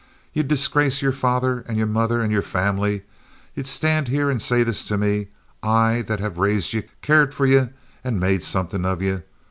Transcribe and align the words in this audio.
Ye'd 0.33 0.47
disgrace 0.47 1.03
your 1.03 1.11
father 1.11 1.59
and 1.67 1.77
yer 1.77 1.85
mother 1.85 2.21
and 2.23 2.31
yer 2.31 2.41
family? 2.41 3.03
Ye'll 3.53 3.65
stand 3.67 4.07
here 4.07 4.31
and 4.31 4.41
say 4.41 4.63
this 4.63 4.87
to 4.87 4.97
me, 4.97 5.27
I 5.61 6.01
that 6.07 6.19
have 6.19 6.39
raised 6.39 6.73
ye, 6.73 6.85
cared 7.03 7.35
for 7.35 7.45
ye, 7.45 7.67
and 8.03 8.19
made 8.19 8.43
somethin' 8.43 8.83
of 8.83 9.03
ye? 9.03 9.19